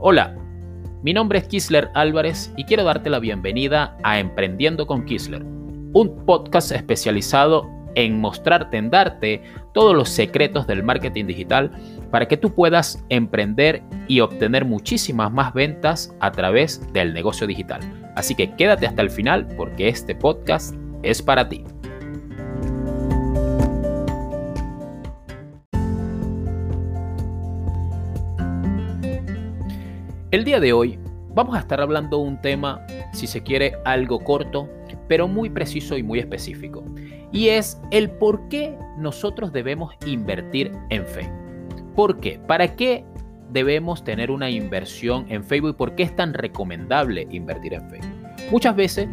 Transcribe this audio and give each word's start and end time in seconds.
Hola, 0.00 0.32
mi 1.02 1.12
nombre 1.12 1.40
es 1.40 1.48
Kisler 1.48 1.90
Álvarez 1.94 2.52
y 2.56 2.62
quiero 2.62 2.84
darte 2.84 3.10
la 3.10 3.18
bienvenida 3.18 3.98
a 4.04 4.20
Emprendiendo 4.20 4.86
con 4.86 5.04
Kisler, 5.04 5.42
un 5.42 6.24
podcast 6.24 6.70
especializado 6.70 7.68
en 7.96 8.20
mostrarte, 8.20 8.76
en 8.76 8.90
darte 8.90 9.42
todos 9.74 9.96
los 9.96 10.08
secretos 10.08 10.68
del 10.68 10.84
marketing 10.84 11.26
digital 11.26 11.72
para 12.12 12.28
que 12.28 12.36
tú 12.36 12.54
puedas 12.54 13.04
emprender 13.08 13.82
y 14.06 14.20
obtener 14.20 14.64
muchísimas 14.64 15.32
más 15.32 15.52
ventas 15.52 16.14
a 16.20 16.30
través 16.30 16.80
del 16.92 17.12
negocio 17.12 17.48
digital. 17.48 17.80
Así 18.14 18.36
que 18.36 18.54
quédate 18.54 18.86
hasta 18.86 19.02
el 19.02 19.10
final 19.10 19.48
porque 19.56 19.88
este 19.88 20.14
podcast 20.14 20.76
es 21.02 21.20
para 21.20 21.48
ti. 21.48 21.64
El 30.30 30.44
día 30.44 30.60
de 30.60 30.74
hoy 30.74 30.98
vamos 31.34 31.56
a 31.56 31.60
estar 31.60 31.80
hablando 31.80 32.18
de 32.18 32.24
un 32.24 32.38
tema, 32.42 32.86
si 33.14 33.26
se 33.26 33.42
quiere, 33.42 33.76
algo 33.86 34.18
corto, 34.18 34.68
pero 35.08 35.26
muy 35.26 35.48
preciso 35.48 35.96
y 35.96 36.02
muy 36.02 36.18
específico. 36.18 36.84
Y 37.32 37.48
es 37.48 37.80
el 37.92 38.10
por 38.10 38.46
qué 38.50 38.76
nosotros 38.98 39.54
debemos 39.54 39.94
invertir 40.04 40.70
en 40.90 41.06
Facebook. 41.06 41.94
¿Por 41.94 42.20
qué? 42.20 42.38
¿Para 42.46 42.76
qué 42.76 43.06
debemos 43.52 44.04
tener 44.04 44.30
una 44.30 44.50
inversión 44.50 45.24
en 45.30 45.42
Facebook 45.42 45.70
y 45.70 45.78
por 45.78 45.94
qué 45.94 46.02
es 46.02 46.14
tan 46.14 46.34
recomendable 46.34 47.26
invertir 47.30 47.72
en 47.72 47.88
Facebook? 47.88 48.28
Muchas 48.50 48.76
veces 48.76 49.08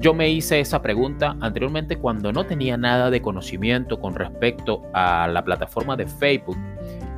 yo 0.00 0.12
me 0.12 0.28
hice 0.28 0.58
esa 0.58 0.82
pregunta 0.82 1.36
anteriormente 1.40 1.98
cuando 1.98 2.32
no 2.32 2.46
tenía 2.46 2.76
nada 2.76 3.10
de 3.10 3.22
conocimiento 3.22 4.00
con 4.00 4.16
respecto 4.16 4.82
a 4.92 5.28
la 5.28 5.44
plataforma 5.44 5.94
de 5.94 6.08
Facebook 6.08 6.58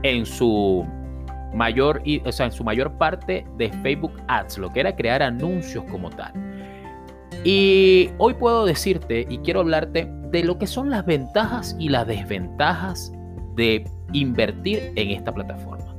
en 0.02 0.27
su 0.27 0.86
mayor, 1.54 2.02
o 2.24 2.32
sea, 2.32 2.46
en 2.46 2.52
su 2.52 2.64
mayor 2.64 2.92
parte 2.92 3.47
de 3.56 3.70
Facebook 3.83 4.12
Ads, 4.28 4.58
lo 4.58 4.70
que 4.70 4.80
era 4.80 4.94
crear 4.94 5.22
anuncios 5.22 5.84
como 5.91 6.11
tal. 6.11 6.33
Y 7.44 8.11
hoy 8.19 8.34
puedo 8.34 8.66
decirte 8.66 9.27
y 9.28 9.38
quiero 9.38 9.60
hablarte 9.60 10.10
de 10.30 10.44
lo 10.44 10.58
que 10.58 10.66
son 10.66 10.91
las 10.91 11.05
ventajas 11.06 11.75
y 11.78 11.88
las 11.88 12.06
desventajas 12.06 13.12
de 13.56 13.84
invertir 14.12 14.92
en 14.97 15.10
esta 15.10 15.33
plataforma. 15.33 15.97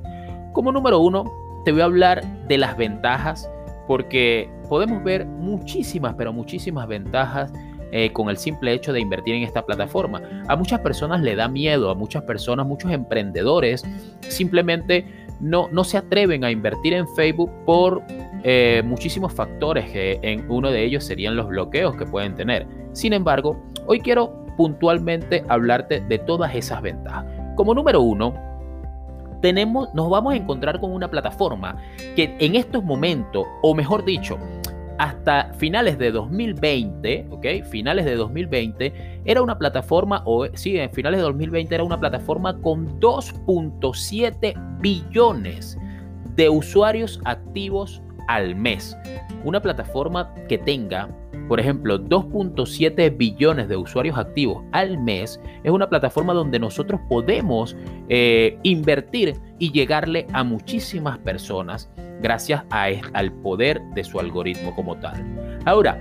Como 0.54 0.72
número 0.72 1.00
uno, 1.00 1.26
te 1.66 1.72
voy 1.72 1.82
a 1.82 1.86
hablar 1.86 2.24
de 2.48 2.58
las 2.58 2.78
ventajas 2.78 3.50
porque 3.88 4.50
podemos 4.70 5.04
ver 5.04 5.26
muchísimas, 5.26 6.16
pero 6.16 6.32
muchísimas 6.32 6.88
ventajas 6.88 7.52
eh, 7.92 8.12
con 8.12 8.30
el 8.30 8.38
simple 8.38 8.74
hecho 8.74 8.94
de 8.94 9.00
invertir 9.00 9.36
en 9.36 9.44
esta 9.44 9.66
plataforma. 9.66 10.22
A 10.48 10.56
muchas 10.56 10.80
personas 10.80 11.22
le 11.22 11.36
da 11.36 11.48
miedo, 11.48 11.90
a 11.90 11.96
muchas 11.96 12.24
personas, 12.24 12.66
muchos 12.66 12.92
emprendedores 12.92 13.84
simplemente 14.28 15.06
no, 15.40 15.68
no 15.72 15.84
se 15.84 15.98
atreven 15.98 16.44
a 16.44 16.52
invertir 16.52 16.94
en 16.94 17.08
Facebook 17.16 17.52
por 17.66 18.04
eh, 18.44 18.82
muchísimos 18.86 19.34
factores, 19.34 19.90
que 19.92 20.20
en 20.22 20.50
uno 20.50 20.72
de 20.72 20.84
ellos 20.84 21.04
serían 21.04 21.36
los 21.36 21.48
bloqueos 21.48 21.96
que 21.96 22.06
pueden 22.06 22.36
tener. 22.36 22.66
Sin 22.94 23.14
embargo, 23.14 23.62
hoy 23.88 24.00
quiero 24.00 24.46
puntualmente 24.58 25.44
hablarte 25.48 26.02
de 26.02 26.20
todas 26.20 26.54
esas 26.56 26.82
ventajas. 26.82 27.26
Como 27.56 27.74
número 27.74 28.02
uno, 28.02 28.34
tenemos, 29.42 29.94
nos 29.94 30.10
vamos 30.10 30.34
a 30.34 30.38
encontrar 30.38 30.80
con 30.80 30.92
una 30.92 31.10
plataforma 31.10 31.78
que 32.16 32.36
en 32.40 32.56
estos 32.56 32.84
momentos, 32.84 33.46
o 33.62 33.74
mejor 33.76 34.06
dicho, 34.06 34.38
hasta 35.02 35.52
finales 35.58 35.98
de 35.98 36.12
2020, 36.12 37.26
¿ok? 37.32 37.66
Finales 37.72 38.06
de 38.06 38.16
2020, 38.16 39.22
era 39.26 39.42
una 39.42 39.58
plataforma, 39.58 40.22
o 40.28 40.46
sí, 40.54 40.78
en 40.78 40.92
finales 40.92 41.18
de 41.18 41.24
2020 41.24 41.74
era 41.74 41.84
una 41.84 42.00
plataforma 42.00 42.62
con 42.62 43.00
2.7 43.00 44.80
billones 44.80 45.76
de 46.36 46.50
usuarios 46.50 47.20
activos 47.26 48.04
al 48.28 48.56
mes. 48.56 48.96
Una 49.44 49.60
plataforma 49.60 50.36
que 50.48 50.60
tenga, 50.60 51.10
por 51.48 51.60
ejemplo, 51.60 52.00
2.7 52.00 53.18
billones 53.18 53.70
de 53.70 53.78
usuarios 53.78 54.20
activos 54.20 54.64
al 54.72 55.00
mes 55.00 55.42
es 55.64 55.72
una 55.72 55.90
plataforma 55.90 56.34
donde 56.34 56.60
nosotros 56.60 57.02
podemos 57.10 57.76
eh, 58.08 58.56
invertir 58.62 59.34
y 59.58 59.72
llegarle 59.72 60.28
a 60.32 60.44
muchísimas 60.44 61.18
personas 61.18 61.90
gracias 62.22 62.64
al 62.70 63.32
poder 63.42 63.82
de 63.94 64.04
su 64.04 64.20
algoritmo 64.20 64.76
como 64.76 64.98
tal. 64.98 65.60
Ahora, 65.66 66.00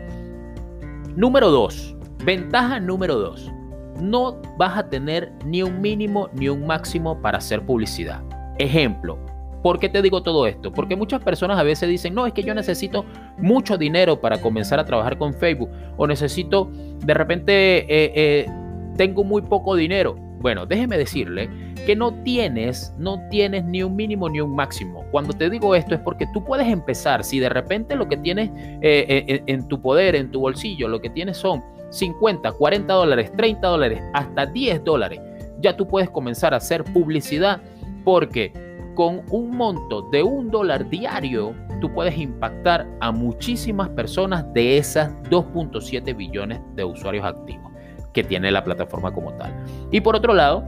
número 1.17 1.51
2, 1.51 1.97
ventaja 2.25 2.81
número 2.81 3.17
2. 3.17 3.53
No 4.01 4.41
vas 4.57 4.79
a 4.79 4.89
tener 4.89 5.33
ni 5.45 5.63
un 5.63 5.81
mínimo 5.81 6.29
ni 6.33 6.49
un 6.49 6.67
máximo 6.67 7.21
para 7.21 7.39
hacer 7.39 7.65
publicidad. 7.65 8.23
Ejemplo, 8.59 9.19
¿Por 9.63 9.79
qué 9.79 9.89
te 9.89 10.01
digo 10.01 10.23
todo 10.23 10.47
esto? 10.47 10.73
Porque 10.73 10.97
muchas 10.97 11.23
personas 11.23 11.59
a 11.59 11.63
veces 11.63 11.89
dicen, 11.89 12.15
no, 12.15 12.27
es 12.27 12.33
que 12.33 12.43
yo 12.43 12.55
necesito 12.55 13.05
mucho 13.37 13.77
dinero 13.77 14.21
para 14.21 14.41
comenzar 14.41 14.81
a 14.81 14.87
trabajar 14.87 15.19
con 15.19 15.35
Facebook 15.35 15.69
o 15.99 16.07
necesito, 16.07 16.71
de 17.05 17.15
repente, 17.15 17.53
eh, 17.81 18.13
eh, 18.15 18.47
tengo 18.97 19.23
muy 19.23 19.43
poco 19.43 19.77
dinero. 19.77 20.15
Bueno, 20.41 20.65
déjeme 20.65 20.97
decirle 20.97 21.51
que 21.87 21.97
no 21.97 22.13
tienes, 22.23 22.95
no 22.99 23.21
tienes 23.31 23.65
ni 23.65 23.83
un 23.83 23.97
mínimo 23.97 24.29
ni 24.29 24.41
un 24.41 24.55
máximo. 24.55 25.05
Cuando 25.11 25.33
te 25.33 25.49
digo 25.51 25.75
esto 25.75 25.95
es 25.95 26.01
porque 26.01 26.27
tú 26.33 26.45
puedes 26.45 26.67
empezar, 26.67 27.25
si 27.25 27.39
de 27.39 27.49
repente 27.49 27.97
lo 27.97 28.09
que 28.09 28.17
tienes 28.17 28.51
eh, 28.83 29.43
en 29.47 29.69
tu 29.69 29.81
poder, 29.81 30.15
en 30.15 30.31
tu 30.31 30.41
bolsillo, 30.41 30.89
lo 30.89 31.01
que 31.01 31.11
tienes 31.11 31.37
son 31.37 31.63
50, 31.91 32.53
40 32.53 32.93
dólares, 32.93 33.33
30 33.37 33.67
dólares, 33.67 34.03
hasta 34.15 34.47
10 34.47 34.85
dólares, 34.85 35.21
ya 35.61 35.77
tú 35.77 35.87
puedes 35.87 36.11
comenzar 36.11 36.55
a 36.55 36.59
hacer 36.59 36.85
publicidad 36.85 37.61
porque 38.05 38.53
con 38.95 39.23
un 39.31 39.57
monto 39.57 40.03
de 40.11 40.23
un 40.23 40.51
dólar 40.51 40.89
diario, 40.89 41.55
tú 41.81 41.93
puedes 41.93 42.17
impactar 42.19 42.87
a 43.01 43.13
muchísimas 43.13 43.89
personas 43.91 44.45
de 44.53 44.79
esas 44.79 45.11
2.7 45.31 46.15
billones 46.17 46.61
de 46.75 46.85
usuarios 46.85 47.25
activos 47.25 47.71
que 48.13 48.25
tiene 48.25 48.51
la 48.51 48.65
plataforma 48.65 49.13
como 49.13 49.33
tal. 49.35 49.55
Y 49.91 50.01
por 50.01 50.17
otro 50.17 50.35
lado, 50.35 50.65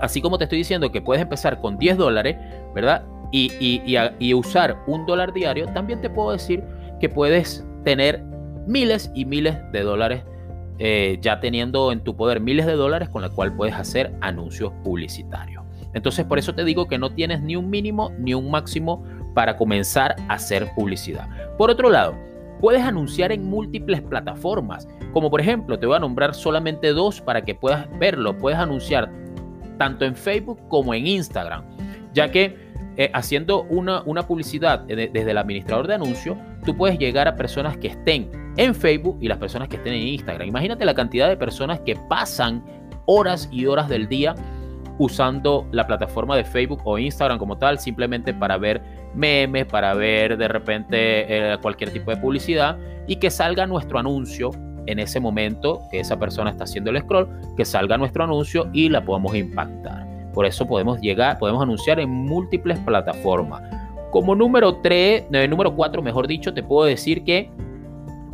así 0.00 0.20
como 0.20 0.38
te 0.38 0.44
estoy 0.44 0.58
diciendo 0.58 0.90
que 0.92 1.00
puedes 1.00 1.22
empezar 1.22 1.60
con 1.60 1.78
10 1.78 1.96
dólares, 1.96 2.36
¿verdad? 2.74 3.04
Y, 3.30 4.34
usar 4.34 4.78
un 4.86 5.06
dólar 5.06 5.32
diario, 5.32 5.66
también 5.68 6.00
te 6.00 6.08
puedo 6.08 6.32
decir 6.32 6.64
que 7.00 7.08
puedes 7.08 7.66
tener 7.84 8.22
miles 8.66 9.10
y 9.14 9.24
miles 9.24 9.56
de 9.72 9.82
dólares 9.82 10.24
eh, 10.78 11.18
ya 11.20 11.40
teniendo 11.40 11.92
en 11.92 12.00
tu 12.00 12.16
poder 12.16 12.40
miles 12.40 12.66
de 12.66 12.74
dólares 12.74 13.08
con 13.08 13.22
la 13.22 13.30
cual 13.30 13.54
puedes 13.54 13.74
hacer 13.74 14.14
anuncios 14.20 14.72
publicitarios. 14.84 15.64
Entonces 15.94 16.24
por 16.24 16.38
eso 16.38 16.54
te 16.54 16.64
digo 16.64 16.86
que 16.86 16.98
no 16.98 17.10
tienes 17.10 17.42
ni 17.42 17.56
un 17.56 17.68
mínimo 17.70 18.10
ni 18.18 18.34
un 18.34 18.50
máximo 18.50 19.02
para 19.34 19.56
comenzar 19.56 20.16
a 20.28 20.34
hacer 20.34 20.70
publicidad. 20.74 21.28
Por 21.56 21.70
otro 21.70 21.90
lado, 21.90 22.14
puedes 22.60 22.82
anunciar 22.82 23.32
en 23.32 23.44
múltiples 23.44 24.02
plataformas, 24.02 24.86
como 25.12 25.30
por 25.30 25.40
ejemplo, 25.40 25.78
te 25.78 25.86
voy 25.86 25.96
a 25.96 26.00
nombrar 26.00 26.34
solamente 26.34 26.92
dos 26.92 27.20
para 27.20 27.42
que 27.42 27.54
puedas 27.54 27.88
verlo. 27.98 28.36
Puedes 28.36 28.58
anunciar 28.58 29.10
tanto 29.78 30.04
en 30.04 30.14
Facebook 30.14 30.60
como 30.68 30.92
en 30.92 31.06
Instagram, 31.06 31.64
ya 32.12 32.30
que 32.30 32.68
eh, 32.96 33.10
haciendo 33.14 33.62
una, 33.64 34.02
una 34.02 34.26
publicidad 34.26 34.80
desde 34.80 35.30
el 35.30 35.38
administrador 35.38 35.86
de 35.86 35.94
anuncios, 35.94 36.36
tú 36.64 36.76
puedes 36.76 36.98
llegar 36.98 37.28
a 37.28 37.36
personas 37.36 37.76
que 37.76 37.88
estén 37.88 38.28
en 38.56 38.74
Facebook 38.74 39.18
y 39.20 39.28
las 39.28 39.38
personas 39.38 39.68
que 39.68 39.76
estén 39.76 39.94
en 39.94 40.08
Instagram. 40.08 40.48
Imagínate 40.48 40.84
la 40.84 40.94
cantidad 40.94 41.28
de 41.28 41.36
personas 41.36 41.80
que 41.80 41.94
pasan 42.08 42.64
horas 43.06 43.48
y 43.52 43.66
horas 43.66 43.88
del 43.88 44.08
día 44.08 44.34
usando 44.98 45.66
la 45.70 45.86
plataforma 45.86 46.36
de 46.36 46.44
Facebook 46.44 46.80
o 46.84 46.98
Instagram 46.98 47.38
como 47.38 47.56
tal, 47.56 47.78
simplemente 47.78 48.34
para 48.34 48.58
ver 48.58 48.82
memes, 49.14 49.66
para 49.66 49.94
ver 49.94 50.36
de 50.36 50.48
repente 50.48 51.52
eh, 51.52 51.56
cualquier 51.62 51.92
tipo 51.92 52.10
de 52.10 52.16
publicidad 52.16 52.78
y 53.06 53.16
que 53.16 53.30
salga 53.30 53.66
nuestro 53.66 53.98
anuncio 53.98 54.50
en 54.88 54.98
ese 54.98 55.20
momento 55.20 55.82
que 55.90 56.00
esa 56.00 56.18
persona 56.18 56.50
está 56.50 56.64
haciendo 56.64 56.90
el 56.90 56.98
scroll, 57.00 57.28
que 57.56 57.64
salga 57.64 57.98
nuestro 57.98 58.24
anuncio 58.24 58.68
y 58.72 58.88
la 58.88 59.04
podamos 59.04 59.34
impactar. 59.36 60.06
Por 60.32 60.46
eso 60.46 60.66
podemos 60.66 61.00
llegar, 61.00 61.38
podemos 61.38 61.62
anunciar 61.62 62.00
en 62.00 62.08
múltiples 62.08 62.78
plataformas. 62.80 63.62
Como 64.10 64.34
número 64.34 64.76
3, 64.76 65.24
eh, 65.30 65.48
número 65.48 65.74
4, 65.74 66.02
mejor 66.02 66.26
dicho, 66.26 66.54
te 66.54 66.62
puedo 66.62 66.86
decir 66.86 67.22
que 67.24 67.50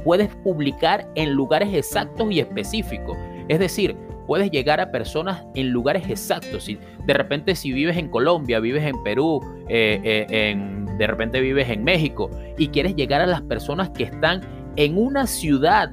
puedes 0.04 0.34
publicar 0.36 1.08
en 1.16 1.32
lugares 1.32 1.74
exactos 1.74 2.30
y 2.30 2.38
específicos. 2.38 3.16
Es 3.48 3.58
decir, 3.58 3.96
puedes 4.26 4.50
llegar 4.50 4.80
a 4.80 4.92
personas 4.92 5.44
en 5.54 5.70
lugares 5.70 6.08
exactos. 6.08 6.66
De 6.66 7.14
repente 7.14 7.56
si 7.56 7.72
vives 7.72 7.96
en 7.96 8.08
Colombia, 8.08 8.60
vives 8.60 8.84
en 8.84 9.02
Perú, 9.02 9.40
eh, 9.68 10.26
eh, 10.30 10.56
de 10.98 11.06
repente 11.06 11.40
vives 11.40 11.68
en 11.68 11.82
México 11.82 12.30
y 12.56 12.68
quieres 12.68 12.94
llegar 12.94 13.20
a 13.20 13.26
las 13.26 13.42
personas 13.42 13.90
que 13.90 14.04
están 14.04 14.42
en 14.76 14.96
una 14.96 15.26
ciudad 15.26 15.90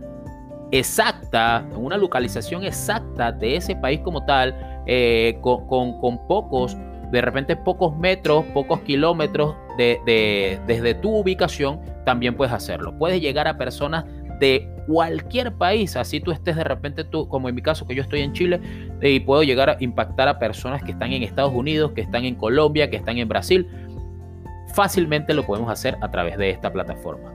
exacta, 0.71 1.65
una 1.75 1.97
localización 1.97 2.63
exacta 2.63 3.31
de 3.31 3.57
ese 3.57 3.75
país 3.75 3.99
como 3.99 4.25
tal, 4.25 4.55
eh, 4.87 5.37
con, 5.41 6.27
pocos, 6.27 6.77
de 7.11 7.21
repente 7.21 7.55
pocos 7.55 7.95
metros, 7.97 8.45
pocos 8.53 8.79
kilómetros 8.81 9.55
de, 9.77 10.59
desde 10.65 10.93
tu 10.95 11.15
ubicación, 11.15 11.79
también 12.05 12.35
puedes 12.35 12.53
hacerlo. 12.53 12.97
Puedes 12.97 13.21
llegar 13.21 13.47
a 13.47 13.57
personas 13.57 14.05
de 14.39 14.67
cualquier 14.87 15.53
país, 15.53 15.95
así 15.95 16.19
tú 16.19 16.31
estés 16.31 16.55
de 16.55 16.63
repente 16.63 17.03
tú, 17.03 17.27
como 17.27 17.47
en 17.47 17.55
mi 17.55 17.61
caso 17.61 17.85
que 17.85 17.93
yo 17.93 18.01
estoy 18.01 18.21
en 18.21 18.33
Chile, 18.33 18.59
y 19.01 19.19
puedo 19.19 19.43
llegar 19.43 19.69
a 19.69 19.77
impactar 19.79 20.27
a 20.27 20.39
personas 20.39 20.83
que 20.83 20.91
están 20.91 21.11
en 21.13 21.21
Estados 21.23 21.53
Unidos, 21.53 21.91
que 21.91 22.01
están 22.01 22.25
en 22.25 22.35
Colombia, 22.35 22.89
que 22.89 22.97
están 22.97 23.17
en 23.17 23.27
Brasil. 23.27 23.67
fácilmente 24.73 25.33
lo 25.33 25.45
podemos 25.45 25.69
hacer 25.69 25.97
a 26.01 26.09
través 26.09 26.37
de 26.37 26.49
esta 26.49 26.71
plataforma. 26.71 27.33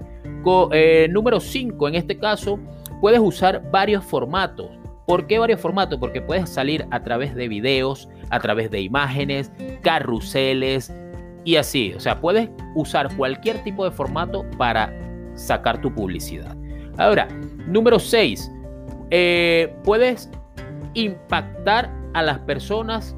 Eh, 0.73 1.09
número 1.11 1.41
5, 1.41 1.89
en 1.89 1.97
este 1.97 2.19
caso, 2.19 2.61
puedes 3.01 3.21
usar 3.21 3.63
varios 3.71 4.05
formatos. 4.05 4.71
¿Por 5.07 5.27
qué 5.27 5.39
varios 5.39 5.61
formatos? 5.61 5.99
Porque 5.99 6.21
puedes 6.21 6.51
salir 6.51 6.87
a 6.91 7.03
través 7.03 7.35
de 7.35 7.49
videos, 7.49 8.09
a 8.31 8.41
través 8.41 8.71
de 8.71 8.81
imágenes, 8.81 9.53
carruseles 9.83 10.93
y 11.45 11.57
así. 11.57 11.95
O 11.97 12.01
sea, 12.01 12.21
puedes 12.21 12.51
usar 12.75 13.15
cualquier 13.17 13.63
tipo 13.63 13.85
de 13.85 13.93
formato 13.93 14.45
para 14.59 14.93
sacar 15.35 15.81
tu 15.81 15.95
publicidad. 15.95 16.57
Ahora, 16.99 17.29
número 17.67 17.99
6, 17.99 18.51
eh, 19.11 19.75
puedes 19.85 20.31
impactar 20.95 21.93
a 22.15 22.23
las 22.23 22.39
personas 22.41 23.15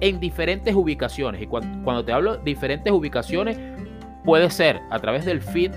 en 0.00 0.20
diferentes 0.20 0.74
ubicaciones. 0.74 1.40
Y 1.40 1.46
cuando, 1.46 1.82
cuando, 1.84 2.04
te 2.04 2.12
hablo 2.12 2.36
de 2.36 2.44
diferentes 2.44 2.92
ubicaciones, 2.92 3.58
puede 4.24 4.50
ser 4.50 4.80
a 4.90 4.98
través 4.98 5.24
del 5.24 5.40
feed, 5.40 5.72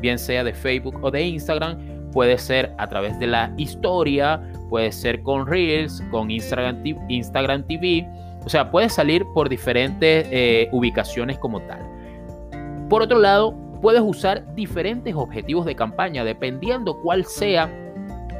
bien 0.00 0.18
sea 0.18 0.44
de 0.44 0.52
Facebook 0.52 0.98
o 1.02 1.10
de 1.10 1.22
Instagram, 1.22 1.95
puede 2.16 2.38
ser 2.38 2.72
a 2.78 2.88
través 2.88 3.18
de 3.18 3.26
la 3.26 3.52
historia, 3.58 4.40
puede 4.70 4.90
ser 4.90 5.22
con 5.22 5.46
Reels, 5.46 6.02
con 6.10 6.30
Instagram, 6.30 6.82
Instagram 7.10 7.66
TV. 7.66 8.08
O 8.42 8.48
sea, 8.48 8.70
puede 8.70 8.88
salir 8.88 9.26
por 9.34 9.50
diferentes 9.50 10.26
eh, 10.30 10.70
ubicaciones 10.72 11.36
como 11.36 11.60
tal. 11.60 11.82
Por 12.88 13.02
otro 13.02 13.18
lado, 13.18 13.54
puedes 13.82 14.00
usar 14.00 14.54
diferentes 14.54 15.14
objetivos 15.14 15.66
de 15.66 15.76
campaña 15.76 16.24
dependiendo 16.24 16.96
cuál 17.02 17.26
sea 17.26 17.70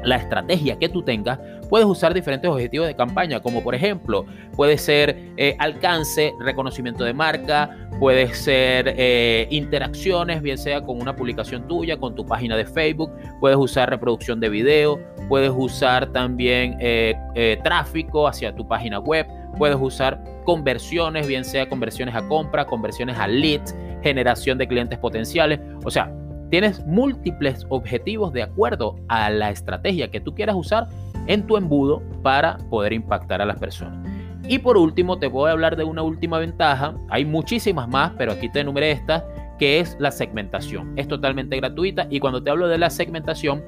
la 0.02 0.16
estrategia 0.16 0.78
que 0.78 0.88
tú 0.88 1.02
tengas, 1.02 1.38
puedes 1.68 1.86
usar 1.86 2.14
diferentes 2.14 2.50
objetivos 2.50 2.86
de 2.86 2.94
campaña, 2.94 3.40
como 3.40 3.62
por 3.62 3.74
ejemplo, 3.74 4.26
puede 4.54 4.78
ser 4.78 5.16
eh, 5.36 5.56
alcance, 5.58 6.32
reconocimiento 6.40 7.04
de 7.04 7.12
marca, 7.12 7.88
puede 7.98 8.32
ser 8.34 8.94
eh, 8.96 9.46
interacciones, 9.50 10.42
bien 10.42 10.58
sea 10.58 10.82
con 10.82 11.00
una 11.00 11.16
publicación 11.16 11.66
tuya, 11.66 11.96
con 11.96 12.14
tu 12.14 12.24
página 12.26 12.56
de 12.56 12.66
Facebook, 12.66 13.10
puedes 13.40 13.56
usar 13.56 13.90
reproducción 13.90 14.40
de 14.40 14.48
video, 14.48 15.00
puedes 15.28 15.52
usar 15.54 16.12
también 16.12 16.76
eh, 16.80 17.58
tráfico 17.64 18.28
hacia 18.28 18.54
tu 18.54 18.66
página 18.66 18.98
web, 18.98 19.26
puedes 19.58 19.76
usar 19.80 20.22
conversiones, 20.44 21.26
bien 21.26 21.44
sea 21.44 21.68
conversiones 21.68 22.14
a 22.14 22.26
compra, 22.28 22.66
conversiones 22.66 23.18
a 23.18 23.26
leads, 23.26 23.74
generación 24.02 24.58
de 24.58 24.68
clientes 24.68 24.98
potenciales, 24.98 25.58
o 25.84 25.90
sea, 25.90 26.12
Tienes 26.50 26.84
múltiples 26.86 27.66
objetivos 27.70 28.32
de 28.32 28.42
acuerdo 28.42 28.96
a 29.08 29.30
la 29.30 29.50
estrategia 29.50 30.10
que 30.10 30.20
tú 30.20 30.34
quieras 30.34 30.54
usar 30.54 30.86
en 31.26 31.46
tu 31.46 31.56
embudo 31.56 32.02
para 32.22 32.58
poder 32.70 32.92
impactar 32.92 33.40
a 33.42 33.46
las 33.46 33.58
personas. 33.58 34.06
Y 34.48 34.58
por 34.58 34.76
último, 34.76 35.18
te 35.18 35.26
voy 35.26 35.48
a 35.48 35.52
hablar 35.52 35.76
de 35.76 35.84
una 35.84 36.02
última 36.02 36.38
ventaja. 36.38 36.94
Hay 37.08 37.24
muchísimas 37.24 37.88
más, 37.88 38.12
pero 38.16 38.32
aquí 38.32 38.48
te 38.48 38.60
enumeré 38.60 38.92
esta, 38.92 39.26
que 39.58 39.80
es 39.80 39.96
la 39.98 40.10
segmentación. 40.10 40.92
Es 40.96 41.08
totalmente 41.08 41.56
gratuita 41.56 42.06
y 42.10 42.20
cuando 42.20 42.42
te 42.42 42.50
hablo 42.50 42.68
de 42.68 42.78
la 42.78 42.90
segmentación 42.90 43.64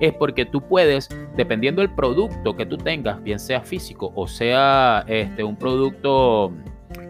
es 0.00 0.12
porque 0.12 0.44
tú 0.44 0.60
puedes, 0.60 1.08
dependiendo 1.36 1.80
del 1.80 1.90
producto 1.94 2.56
que 2.56 2.66
tú 2.66 2.76
tengas, 2.76 3.22
bien 3.22 3.38
sea 3.38 3.60
físico 3.60 4.12
o 4.16 4.26
sea 4.26 5.04
este, 5.06 5.44
un 5.44 5.56
producto 5.56 6.52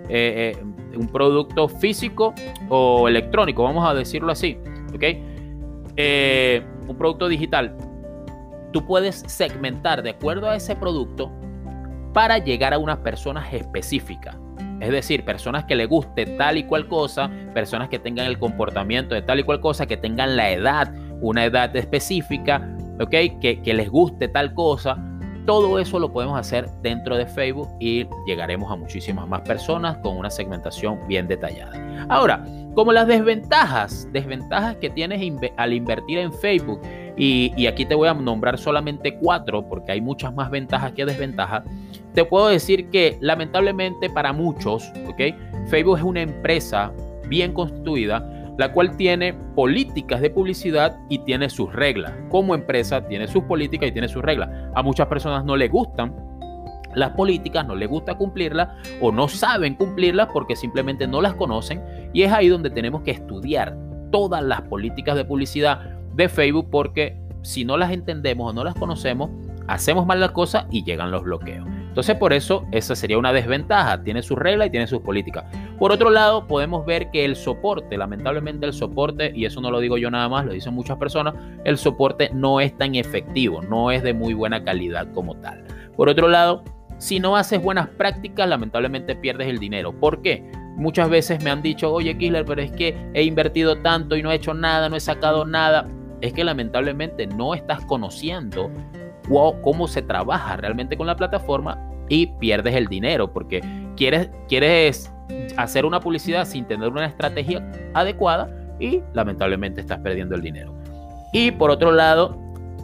eh, 0.09 0.55
eh, 0.55 0.97
un 0.97 1.09
producto 1.09 1.67
físico 1.67 2.35
o 2.69 3.09
electrónico, 3.09 3.63
vamos 3.63 3.89
a 3.89 3.95
decirlo 3.95 4.33
así. 4.33 4.59
¿ok? 4.95 5.03
Eh, 5.97 6.63
un 6.87 6.97
producto 6.97 7.29
digital, 7.29 7.75
tú 8.75 8.85
puedes 8.85 9.23
segmentar 9.29 10.03
de 10.03 10.11
acuerdo 10.11 10.51
a 10.51 10.57
ese 10.57 10.75
producto 10.75 11.31
para 12.13 12.39
llegar 12.39 12.75
a 12.75 12.79
unas 12.79 12.99
personas 12.99 13.55
específicas. 13.55 14.37
Es 14.81 14.91
decir, 14.91 15.25
personas 15.25 15.65
que 15.65 15.77
le 15.77 15.87
guste 15.87 16.27
tal 16.27 16.59
y 16.59 16.65
cual 16.65 16.89
cosa, 16.89 17.31
personas 17.55 17.89
que 17.89 18.01
tengan 18.01 18.27
el 18.27 18.37
comportamiento 18.37 19.15
de 19.15 19.23
tal 19.23 19.39
y 19.39 19.45
cual 19.45 19.61
cosa, 19.61 19.87
que 19.87 19.97
tengan 19.97 20.37
la 20.37 20.51
edad, 20.51 20.93
una 21.21 21.45
edad 21.45 21.75
específica, 21.77 22.69
¿ok? 23.01 23.41
Que, 23.41 23.61
les 23.65 23.89
guste 23.89 24.27
tal 24.27 24.53
cosa. 24.55 24.99
Todo 25.47 25.79
eso 25.79 26.01
lo 26.01 26.13
podemos 26.13 26.37
hacer 26.37 26.69
dentro 26.83 27.17
de 27.17 27.27
Facebook 27.27 27.69
y 27.79 28.09
llegaremos 28.27 28.73
a 28.73 28.77
muchísimas 28.77 29.29
más 29.29 29.43
personas 29.43 29.99
con 29.99 30.17
una 30.17 30.31
segmentación 30.31 30.99
bien 31.07 31.29
detallada. 31.29 32.07
Ahora, 32.09 32.45
como 32.75 32.93
las 32.93 33.07
desventajas, 33.07 34.09
desventajas 34.13 34.77
que 34.77 34.91
tienes 34.91 35.23
al 35.59 35.73
invertir 35.73 36.19
en 36.19 36.33
Facebook. 36.33 36.81
Y, 37.17 37.67
aquí 37.67 37.85
te 37.85 37.95
voy 37.95 38.09
a 38.09 38.15
nombrar 38.15 38.59
solamente 38.59 39.17
cuatro 39.17 39.69
porque 39.69 39.93
hay 39.93 40.01
muchas 40.01 40.35
más 40.35 40.51
ventajas 40.51 40.93
que 40.93 41.05
desventajas. 41.05 41.65
Te 42.13 42.25
puedo 42.25 42.49
decir 42.49 42.91
que 42.91 43.17
lamentablemente 43.21 44.11
para 44.11 44.33
muchos, 44.33 44.91
Facebook 45.69 45.99
es 45.99 46.05
una 46.05 46.23
empresa 46.23 46.93
bien 47.29 47.53
constituida, 47.53 48.31
la 48.59 48.73
cual 48.73 48.97
tiene 48.97 49.35
políticas 49.55 50.21
de 50.21 50.31
publicidad 50.31 50.97
y 51.09 51.19
tiene 51.19 51.49
sus 51.51 51.73
reglas. 51.73 52.13
Como 52.31 52.55
empresa 52.55 53.07
tiene 53.07 53.27
sus 53.27 53.45
políticas 53.45 53.89
y 53.89 53.93
tiene 53.93 54.09
sus 54.09 54.23
reglas. 54.23 54.49
A 54.75 54.83
muchas 54.83 55.07
personas 55.07 55.45
no 55.45 55.57
les 55.57 55.71
gustan 55.71 56.15
las 56.95 57.11
políticas, 57.11 57.67
no 57.67 57.75
les 57.75 57.89
gusta 57.89 58.15
cumplirlas 58.15 58.69
o 59.01 59.11
no 59.11 59.29
saben 59.29 59.75
cumplirlas 59.75 60.29
porque 60.33 60.55
simplemente 60.55 61.07
no 61.07 61.21
las 61.21 61.35
conocen 61.35 61.83
y 62.13 62.23
es 62.23 62.33
ahí 62.33 62.49
donde 62.49 62.71
tenemos 62.71 63.03
que 63.03 63.11
estudiar 63.11 63.77
todas 64.13 64.43
las 64.45 64.63
políticas 64.63 65.17
de 65.17 65.25
publicidad 65.25 65.94
de 66.15 66.29
Facebook 66.29 66.69
porque 66.71 67.17
si 67.43 67.65
no 67.65 67.77
las 67.77 67.93
entendemos 67.93 68.51
o 68.51 68.53
no 68.55 68.65
las 68.65 68.75
conocemos, 68.75 69.31
hacemos 69.67 70.07
mal 70.07 70.21
las 70.21 70.33
cosas 70.33 70.67
y 70.71 70.85
llegan 70.85 71.11
los 71.11 71.23
bloqueos. 71.23 71.67
Entonces 71.95 72.17
por 72.17 72.33
eso 72.33 72.67
esa 72.73 72.97
sería 72.97 73.19
una 73.19 73.33
desventaja, 73.33 74.03
tiene 74.03 74.23
sus 74.23 74.37
reglas 74.37 74.69
y 74.69 74.71
tiene 74.71 74.87
sus 74.87 75.01
políticas. 75.01 75.45
Por 75.79 75.93
otro 75.93 76.11
lado, 76.11 76.47
podemos 76.47 76.85
ver 76.85 77.11
que 77.11 77.25
el 77.25 77.37
soporte, 77.37 77.97
lamentablemente 77.97 78.67
el 78.67 78.73
soporte, 78.73 79.33
y 79.35 79.45
eso 79.45 79.61
no 79.61 79.71
lo 79.71 79.79
digo 79.79 79.97
yo 79.97 80.11
nada 80.11 80.29
más, 80.29 80.45
lo 80.45 80.53
dicen 80.53 80.75
muchas 80.75 80.97
personas, 80.97 81.35
el 81.65 81.79
soporte 81.79 82.31
no 82.33 82.61
es 82.61 82.77
tan 82.77 82.97
efectivo, 82.97 83.63
no 83.63 83.93
es 83.93 84.03
de 84.03 84.13
muy 84.13 84.35
buena 84.35 84.65
calidad 84.65 85.13
como 85.13 85.37
tal. 85.37 85.65
Por 85.97 86.09
otro 86.09 86.27
lado, 86.27 86.65
si 86.99 87.21
no 87.21 87.37
haces 87.37 87.63
buenas 87.63 87.89
prácticas, 87.89 88.49
lamentablemente 88.49 89.15
pierdes 89.15 89.49
el 89.49 89.59
dinero. 89.59 89.93
¿Por 89.93 90.23
qué? 90.23 90.51
Muchas 90.77 91.09
veces 91.09 91.45
me 91.45 91.51
han 91.51 91.63
dicho, 91.63 91.93
oye 91.93 92.19
Killer, 92.19 92.45
pero 92.45 92.61
es 92.61 92.73
que 92.73 92.97
he 93.15 93.23
invertido 93.23 93.79
tanto 93.79 94.17
y 94.17 94.23
no 94.23 94.33
he 94.33 94.37
hecho 94.37 94.55
nada, 94.55 94.89
no 94.89 94.97
he 94.97 95.01
sacado 95.01 95.45
nada. 95.45 95.87
Es 96.25 96.33
que 96.33 96.43
lamentablemente 96.43 97.27
no 97.27 97.55
estás 97.55 97.85
conociendo 97.85 98.71
cómo 99.63 99.87
se 99.87 100.01
trabaja 100.01 100.57
realmente 100.57 100.97
con 100.97 101.07
la 101.07 101.17
plataforma 101.17 101.79
y 102.09 102.29
pierdes 102.39 102.75
el 102.77 102.87
dinero 102.87 103.31
porque 103.31 103.61
quieres, 103.95 104.31
quieres 104.49 105.13
hacer 105.59 105.85
una 105.85 106.01
publicidad 106.01 106.47
sin 106.47 106.65
tener 106.65 106.89
una 106.89 107.05
estrategia 107.05 107.71
adecuada 107.93 108.49
y 108.81 109.03
lamentablemente 109.13 109.83
estás 109.83 109.99
perdiendo 109.99 110.35
el 110.35 110.41
dinero. 110.41 110.73
Y 111.35 111.51
por 111.51 111.71
otro 111.71 111.93
lado, 111.93 112.39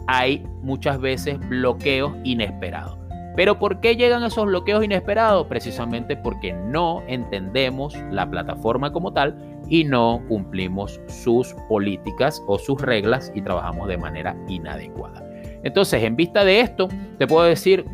hay 0.05 0.45
muchas 0.61 1.01
veces 1.01 1.39
bloqueos 1.49 2.13
inesperados. 2.23 2.99
Pero 3.35 3.57
¿por 3.57 3.79
qué 3.79 3.95
llegan 3.95 4.23
esos 4.23 4.45
bloqueos 4.45 4.83
inesperados? 4.83 5.47
Precisamente 5.47 6.15
porque 6.15 6.53
no 6.53 7.01
entendemos 7.07 7.97
la 8.11 8.29
plataforma 8.29 8.93
como 8.93 9.13
tal 9.13 9.35
y 9.71 9.85
no 9.85 10.21
cumplimos 10.27 10.99
sus 11.07 11.55
políticas 11.69 12.43
o 12.45 12.59
sus 12.59 12.79
reglas 12.81 13.31
y 13.33 13.41
trabajamos 13.41 13.87
de 13.87 13.97
manera 13.97 14.35
inadecuada. 14.49 15.25
Entonces, 15.63 16.03
en 16.03 16.17
vista 16.17 16.43
de 16.43 16.59
esto, 16.59 16.89
te 17.17 17.25
puedo 17.25 17.45
decir 17.45 17.85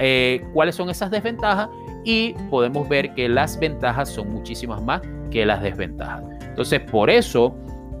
eh, 0.00 0.44
cuáles 0.52 0.74
son 0.74 0.90
esas 0.90 1.08
desventajas 1.12 1.68
y 2.04 2.34
podemos 2.50 2.88
ver 2.88 3.14
que 3.14 3.28
las 3.28 3.60
ventajas 3.60 4.08
son 4.08 4.32
muchísimas 4.32 4.82
más 4.82 5.02
que 5.30 5.46
las 5.46 5.62
desventajas. 5.62 6.24
Entonces, 6.42 6.80
por 6.90 7.08
eso 7.08 7.54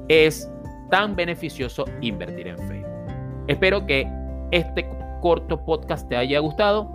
es 0.08 0.50
tan 0.90 1.14
beneficioso 1.14 1.84
invertir 2.00 2.48
en 2.48 2.58
Facebook. 2.58 2.90
Espero 3.46 3.86
que 3.86 4.10
este 4.50 4.84
corto 5.22 5.64
podcast 5.64 6.08
te 6.08 6.16
haya 6.16 6.40
gustado. 6.40 6.90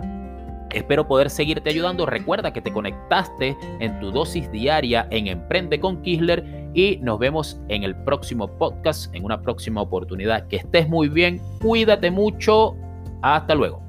Espero 0.72 1.06
poder 1.06 1.30
seguirte 1.30 1.70
ayudando. 1.70 2.06
Recuerda 2.06 2.52
que 2.52 2.60
te 2.60 2.72
conectaste 2.72 3.56
en 3.80 3.98
tu 4.00 4.10
dosis 4.10 4.50
diaria 4.50 5.06
en 5.10 5.26
Emprende 5.28 5.80
con 5.80 6.02
Kisler 6.02 6.44
y 6.74 6.98
nos 6.98 7.18
vemos 7.18 7.60
en 7.68 7.82
el 7.82 7.94
próximo 8.04 8.48
podcast, 8.58 9.14
en 9.14 9.24
una 9.24 9.40
próxima 9.40 9.80
oportunidad. 9.80 10.46
Que 10.48 10.56
estés 10.56 10.88
muy 10.88 11.08
bien, 11.08 11.40
cuídate 11.60 12.10
mucho. 12.10 12.76
Hasta 13.22 13.54
luego. 13.54 13.82